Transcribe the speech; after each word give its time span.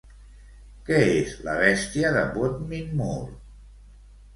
Què 0.87 1.01
és 1.19 1.37
La 1.49 1.57
Bèstia 1.61 2.13
de 2.19 2.27
Bodmin 2.41 2.93
Moor? 3.05 3.33